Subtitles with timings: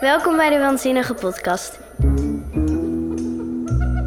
[0.00, 1.78] Welkom bij de Waanzinnige Podcast.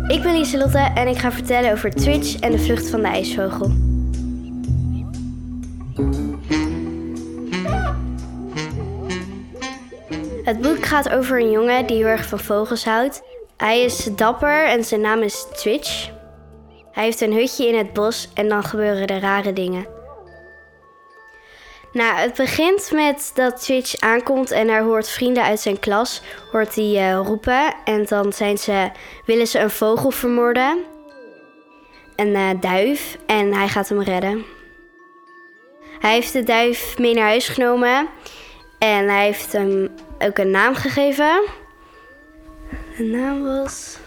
[0.08, 3.72] Ik ben Lieselotte en ik ga vertellen over Twitch en de vlucht van de ijsvogel.
[10.43, 13.21] Het boek gaat over een jongen die heel erg van vogels houdt.
[13.57, 16.09] Hij is dapper en zijn naam is Twitch.
[16.91, 19.98] Hij heeft een hutje in het bos en dan gebeuren er rare dingen.
[21.91, 26.75] Nou, het begint met dat Twitch aankomt en hij hoort vrienden uit zijn klas hoort
[26.75, 27.73] hij, eh, roepen.
[27.83, 28.91] En dan zijn ze,
[29.25, 30.83] willen ze een vogel vermoorden.
[32.16, 33.17] Een eh, duif.
[33.26, 34.45] En hij gaat hem redden.
[36.00, 38.08] Hij heeft de duif mee naar huis genomen.
[38.80, 41.44] En hij heeft hem ook een naam gegeven.
[42.98, 43.98] De naam was...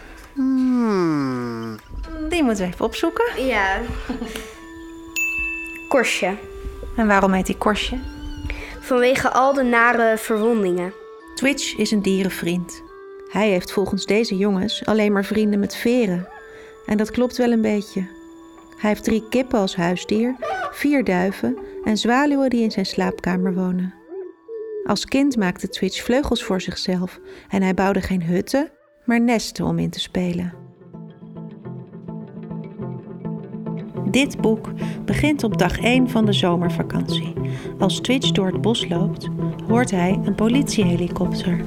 [2.29, 3.47] Die moeten we even opzoeken.
[3.47, 3.81] Ja.
[5.89, 6.37] Korsje.
[6.97, 7.99] En waarom heet hij Korsje?
[8.81, 10.93] Vanwege al de nare verwondingen.
[11.35, 12.83] Twitch is een dierenvriend.
[13.29, 16.29] Hij heeft volgens deze jongens alleen maar vrienden met veren.
[16.87, 18.01] En dat klopt wel een beetje.
[18.77, 20.37] Hij heeft drie kippen als huisdier,
[20.73, 23.95] vier duiven en zwaluwen die in zijn slaapkamer wonen.
[24.85, 28.71] Als kind maakte Twitch vleugels voor zichzelf en hij bouwde geen hutten,
[29.05, 30.62] maar nesten om in te spelen.
[34.13, 34.69] Dit boek
[35.05, 37.33] begint op dag 1 van de zomervakantie.
[37.79, 39.29] Als Twitch door het bos loopt,
[39.69, 41.61] hoort hij een politiehelikopter.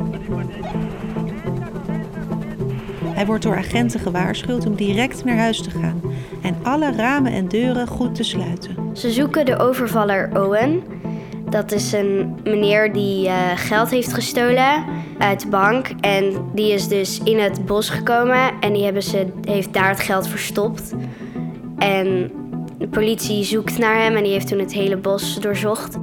[3.03, 6.01] Hij wordt door agenten gewaarschuwd om direct naar huis te gaan
[6.41, 8.75] en alle ramen en deuren goed te sluiten.
[8.93, 10.83] Ze zoeken de overvaller Owen.
[11.49, 14.83] Dat is een meneer die eh, geld heeft gestolen
[15.17, 15.88] uit de bank.
[16.01, 19.99] En die is dus in het bos gekomen en die hebben ze, heeft daar het
[19.99, 20.93] geld verstopt.
[21.77, 22.31] En
[22.77, 25.97] de politie zoekt naar hem en die heeft toen het hele bos doorzocht.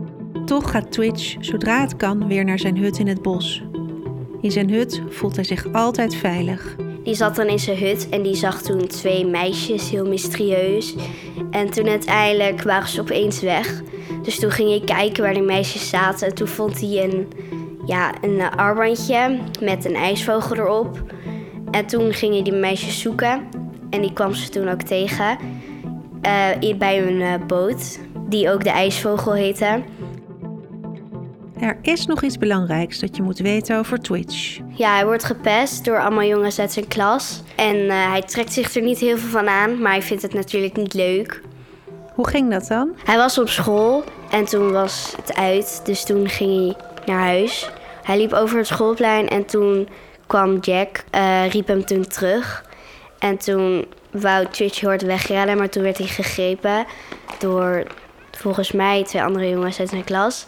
[0.44, 3.62] Toch gaat Twitch, zodra het kan, weer naar zijn hut in het bos.
[4.40, 6.76] In zijn hut voelt hij zich altijd veilig.
[7.04, 10.94] Die zat dan in zijn hut en die zag toen twee meisjes, heel mysterieus.
[11.50, 13.82] En toen uiteindelijk waren ze opeens weg.
[14.22, 16.26] Dus toen ging hij kijken waar die meisjes zaten.
[16.26, 17.28] En toen vond hij een,
[17.86, 21.02] ja, een armbandje met een ijsvogel erop.
[21.70, 23.48] En toen ging hij die meisjes zoeken.
[23.90, 25.38] En die kwam ze toen ook tegen.
[26.22, 29.82] Eh, bij een eh, boot, die ook de ijsvogel heette.
[31.60, 34.58] Er is nog iets belangrijks dat je moet weten over Twitch.
[34.68, 37.42] Ja, hij wordt gepest door allemaal jongens uit zijn klas.
[37.56, 40.34] En eh, hij trekt zich er niet heel veel van aan, maar hij vindt het
[40.34, 41.40] natuurlijk niet leuk.
[42.14, 42.94] Hoe ging dat dan?
[43.04, 47.70] Hij was op school en toen was het uit, dus toen ging hij naar huis.
[48.02, 49.88] Hij liep over het schoolplein en toen
[50.26, 51.04] kwam Jack,
[51.50, 52.64] riep hem toen terug.
[53.18, 56.86] En toen wou Twitch heel hard wegrennen, maar toen werd hij gegrepen
[57.38, 57.86] door
[58.30, 60.46] volgens mij twee andere jongens uit zijn klas.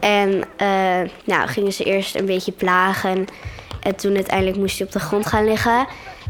[0.00, 3.24] En eh, nou, gingen ze eerst een beetje plagen.
[3.80, 5.86] En toen uiteindelijk moest hij op de grond gaan liggen.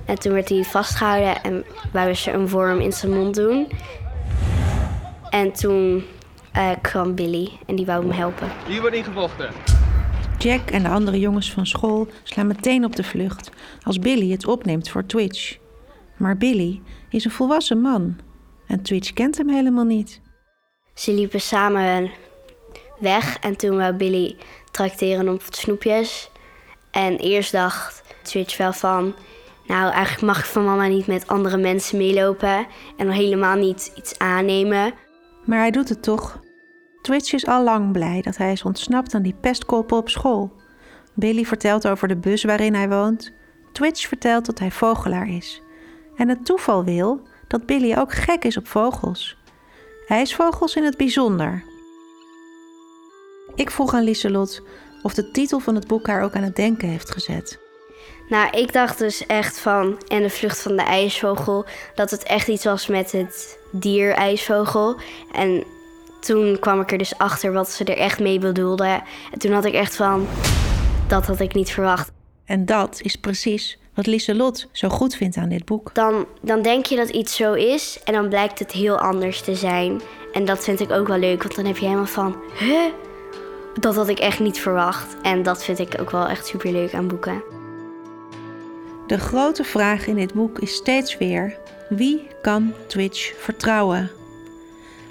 [0.06, 3.68] En toen werd hij vastgehouden en wouden ze een worm in zijn mond doen.
[5.30, 6.04] En toen
[6.52, 8.48] eh, kwam Billy en die wou hem helpen.
[8.66, 9.50] Hier wordt ingevochten.
[10.38, 13.50] Jack en de andere jongens van school slaan meteen op de vlucht
[13.82, 15.56] als Billy het opneemt voor Twitch.
[16.22, 18.16] Maar Billy is een volwassen man
[18.66, 20.20] en Twitch kent hem helemaal niet.
[20.94, 22.10] Ze liepen samen
[22.98, 24.36] weg en toen wou Billy
[24.70, 26.30] trakteren op snoepjes.
[26.90, 29.14] En eerst dacht Twitch wel van...
[29.66, 32.66] Nou, eigenlijk mag ik van mama niet met andere mensen meelopen.
[32.96, 34.92] En al helemaal niet iets aannemen.
[35.44, 36.40] Maar hij doet het toch.
[37.00, 40.52] Twitch is al lang blij dat hij is ontsnapt aan die pestkoppen op school.
[41.14, 43.32] Billy vertelt over de bus waarin hij woont.
[43.72, 45.62] Twitch vertelt dat hij vogelaar is.
[46.16, 49.36] En het toeval wil dat Billy ook gek is op vogels.
[50.06, 51.64] IJsvogels in het bijzonder.
[53.54, 54.62] Ik vroeg aan Lieselot
[55.02, 57.60] of de titel van het boek haar ook aan het denken heeft gezet.
[58.28, 59.98] Nou, ik dacht dus echt van...
[60.08, 61.64] En de vlucht van de ijsvogel...
[61.94, 65.00] dat het echt iets was met het dier ijsvogel.
[65.32, 65.64] En
[66.20, 69.02] toen kwam ik er dus achter wat ze er echt mee bedoelden.
[69.32, 70.26] En toen had ik echt van...
[71.08, 72.12] Dat had ik niet verwacht.
[72.44, 75.94] En dat is precies wat Lieselot zo goed vindt aan dit boek.
[75.94, 79.54] Dan, dan denk je dat iets zo is en dan blijkt het heel anders te
[79.54, 80.00] zijn.
[80.32, 82.36] En dat vind ik ook wel leuk, want dan heb je helemaal van...
[82.58, 82.92] Huh?
[83.80, 85.16] Dat had ik echt niet verwacht.
[85.22, 87.42] En dat vind ik ook wel echt super leuk aan boeken.
[89.06, 91.58] De grote vraag in dit boek is steeds weer:
[91.88, 94.10] wie kan Twitch vertrouwen?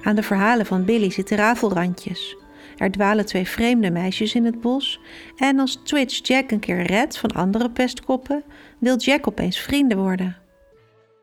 [0.04, 2.38] Aan de verhalen van Billy zitten rafelrandjes.
[2.82, 5.00] Er dwalen twee vreemde meisjes in het bos.
[5.38, 8.44] En als Twitch Jack een keer redt van andere pestkoppen,
[8.80, 10.38] wil Jack opeens vrienden worden.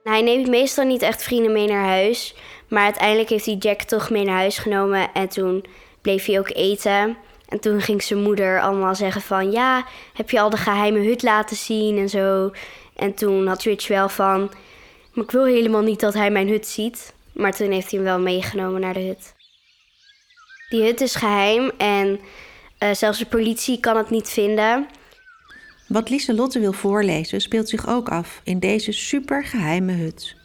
[0.02, 2.34] Hij neemt meestal niet echt vrienden mee naar huis.
[2.68, 5.08] Maar uiteindelijk heeft hij Jack toch mee naar huis genomen.
[5.12, 5.64] En toen
[6.00, 7.16] bleef hij ook eten.
[7.48, 9.50] En toen ging zijn moeder allemaal zeggen van...
[9.50, 12.50] ja, heb je al de geheime hut laten zien en zo.
[12.96, 14.50] En toen had Twitch wel van...
[15.12, 17.14] maar ik wil helemaal niet dat hij mijn hut ziet.
[17.32, 19.36] Maar toen heeft hij hem wel meegenomen naar de hut.
[20.68, 22.20] Die hut is geheim en
[22.78, 24.86] uh, zelfs de politie kan het niet vinden.
[25.86, 30.36] Wat Lieselotte wil voorlezen speelt zich ook af in deze supergeheime hut.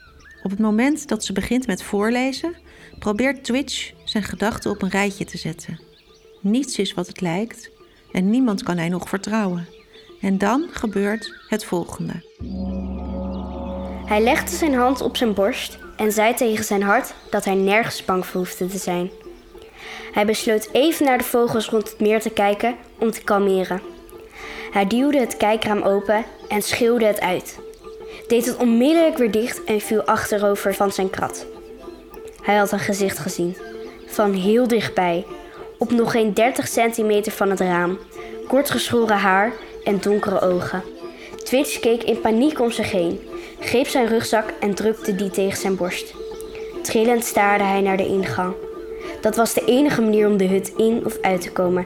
[0.43, 2.55] Op het moment dat ze begint met voorlezen,
[2.99, 5.79] probeert Twitch zijn gedachten op een rijtje te zetten.
[6.41, 7.69] Niets is wat het lijkt
[8.11, 9.67] en niemand kan hij nog vertrouwen.
[10.21, 12.13] En dan gebeurt het volgende.
[14.05, 18.05] Hij legde zijn hand op zijn borst en zei tegen zijn hart dat hij nergens
[18.05, 19.09] bang voor hoefde te zijn.
[20.13, 23.81] Hij besloot even naar de vogels rond het meer te kijken om te kalmeren.
[24.71, 27.59] Hij duwde het kijkraam open en schreeuwde het uit.
[28.27, 31.45] Deed het onmiddellijk weer dicht en viel achterover van zijn krat.
[32.41, 33.57] Hij had een gezicht gezien.
[34.07, 35.25] Van heel dichtbij.
[35.77, 37.99] Op nog geen 30 centimeter van het raam.
[38.47, 39.51] Kort geschoren haar
[39.83, 40.83] en donkere ogen.
[41.43, 43.19] Twitch keek in paniek om zich heen,
[43.59, 46.13] greep zijn rugzak en drukte die tegen zijn borst.
[46.81, 48.53] Trillend staarde hij naar de ingang.
[49.23, 51.85] Dat was de enige manier om de hut in of uit te komen.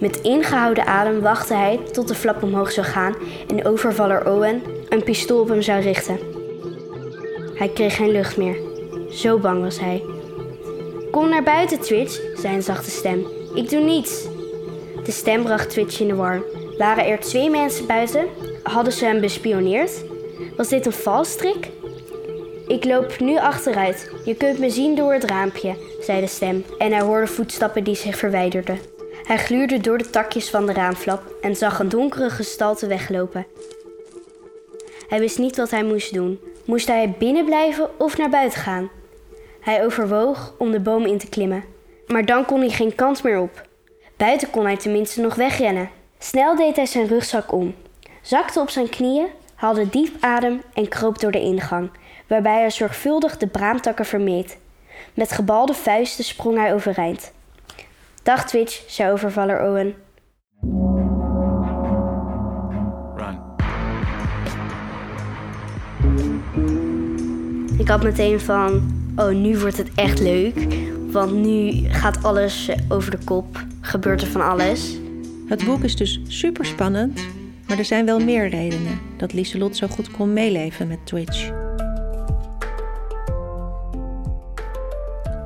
[0.00, 3.14] Met ingehouden adem wachtte hij tot de flap omhoog zou gaan
[3.48, 6.18] en overvaller Owen een pistool op hem zou richten.
[7.54, 8.56] Hij kreeg geen lucht meer.
[9.10, 10.02] Zo bang was hij.
[11.10, 13.26] Kom naar buiten, Twitch, zei een zachte stem.
[13.54, 14.26] Ik doe niets.
[15.04, 16.42] De stem bracht Twitch in de war.
[16.78, 18.26] Waren er twee mensen buiten?
[18.62, 20.04] Hadden ze hem bespioneerd?
[20.56, 21.70] Was dit een valstrik?
[22.72, 24.10] Ik loop nu achteruit.
[24.24, 27.94] Je kunt me zien door het raampje, zei de stem, en hij hoorde voetstappen die
[27.94, 28.78] zich verwijderden.
[29.22, 33.46] Hij gluurde door de takjes van de raamflap en zag een donkere gestalte weglopen.
[35.08, 36.40] Hij wist niet wat hij moest doen.
[36.64, 38.90] Moest hij binnen blijven of naar buiten gaan?
[39.60, 41.64] Hij overwoog om de boom in te klimmen,
[42.06, 43.66] maar dan kon hij geen kans meer op.
[44.16, 45.90] Buiten kon hij tenminste nog wegrennen.
[46.18, 47.74] Snel deed hij zijn rugzak om,
[48.22, 51.90] zakte op zijn knieën, haalde diep adem en kroop door de ingang,
[52.32, 54.58] waarbij hij zorgvuldig de braamtakken vermeed.
[55.14, 57.32] Met gebalde vuisten sprong hij overeind.
[58.22, 59.94] Dag Twitch, zei overvaller Owen.
[63.16, 63.38] Run.
[67.78, 70.66] Ik had meteen van, oh nu wordt het echt leuk.
[71.10, 74.96] Want nu gaat alles over de kop, gebeurt er van alles.
[75.48, 77.20] Het boek is dus super spannend,
[77.66, 81.61] maar er zijn wel meer redenen dat Lieselot zo goed kon meeleven met Twitch.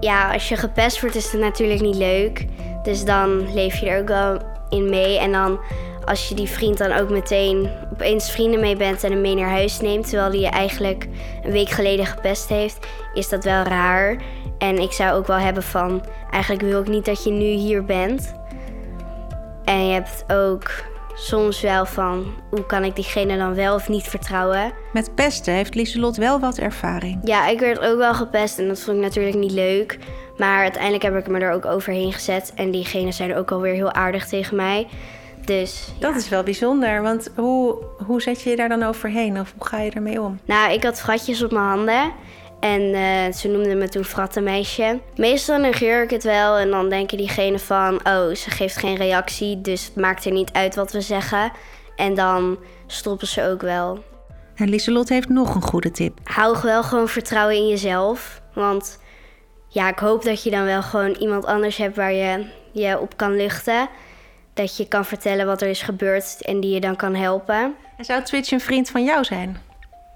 [0.06, 2.47] Ja, als je gepest wordt is het natuurlijk niet leuk.
[2.82, 4.38] Dus dan leef je er ook wel
[4.69, 5.19] in mee.
[5.19, 5.61] En dan
[6.05, 9.50] als je die vriend dan ook meteen opeens vrienden mee bent en hem mee naar
[9.50, 11.08] huis neemt, terwijl hij je eigenlijk
[11.43, 14.23] een week geleden gepest heeft, is dat wel raar.
[14.58, 17.85] En ik zou ook wel hebben van, eigenlijk wil ik niet dat je nu hier
[17.85, 18.35] bent.
[19.64, 20.70] En je hebt ook
[21.17, 24.73] soms wel van, hoe kan ik diegene dan wel of niet vertrouwen?
[24.93, 27.21] Met pesten heeft Lieselot wel wat ervaring.
[27.25, 29.99] Ja, ik werd ook wel gepest en dat vond ik natuurlijk niet leuk.
[30.37, 32.53] Maar uiteindelijk heb ik me er ook overheen gezet.
[32.55, 34.87] En diegenen zijn ook alweer heel aardig tegen mij.
[35.45, 37.77] Dus, dat is wel bijzonder, want hoe,
[38.07, 40.41] hoe zet je je daar dan overheen of hoe ga je ermee om?
[40.45, 42.13] Nou, ik had fratjes op mijn handen
[42.61, 45.00] en uh, ze noemden me toen frattenmeisje.
[45.17, 47.94] Meestal negeer ik het wel en dan denken diegenen van...
[47.94, 51.53] oh, ze geeft geen reactie, dus het maakt er niet uit wat we zeggen.
[51.96, 54.05] En dan stoppen ze ook wel.
[54.55, 56.19] En Lieselot heeft nog een goede tip.
[56.25, 58.98] Hou wel gewoon vertrouwen in jezelf, want
[59.69, 63.17] ja, ik hoop dat je dan wel gewoon iemand anders hebt waar je je op
[63.17, 63.89] kan luchten.
[64.55, 67.75] Dat je kan vertellen wat er is gebeurd en die je dan kan helpen.
[67.96, 69.56] En zou Twitch een vriend van jou zijn?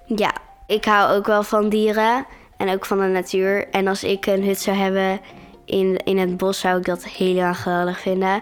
[0.06, 0.32] Ja,
[0.70, 3.68] ik hou ook wel van dieren en ook van de natuur.
[3.68, 5.20] En als ik een hut zou hebben
[5.64, 8.40] in, in het bos, zou ik dat heel geweldig vinden.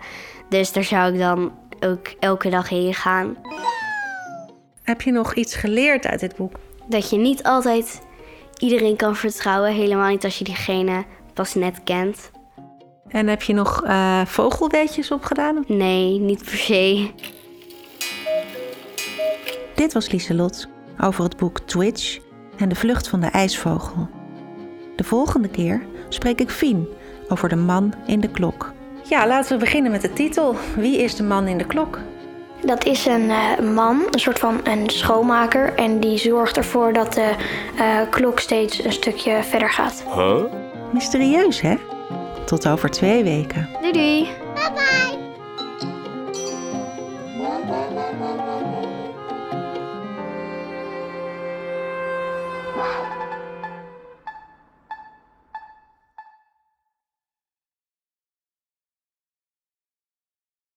[0.49, 3.37] Dus daar zou ik dan ook elke dag heen gaan.
[4.83, 6.53] Heb je nog iets geleerd uit dit boek?
[6.89, 8.01] Dat je niet altijd
[8.59, 9.73] iedereen kan vertrouwen.
[9.73, 11.05] Helemaal niet als je diegene
[11.35, 12.31] pas net kent.
[13.09, 15.65] En heb je nog uh, vogelweetjes opgedaan?
[15.67, 17.11] Nee, niet per se.
[19.75, 20.69] Dit was Lieselot
[21.03, 22.19] over het boek Twitch
[22.57, 24.09] en de vlucht van de ijsvogel.
[24.97, 26.89] De volgende keer spreek ik Fien
[27.29, 28.73] over de man in de klok.
[29.03, 30.57] Ja, laten we beginnen met de titel.
[30.77, 31.99] Wie is de man in de klok?
[32.65, 35.75] Dat is een uh, man, een soort van een schoonmaker.
[35.75, 37.35] En die zorgt ervoor dat de
[37.75, 40.05] uh, klok steeds een stukje verder gaat.
[40.15, 40.43] Huh?
[40.93, 41.77] Mysterieus, hè?
[42.45, 43.69] Tot over twee weken.
[43.81, 44.29] Doei doei.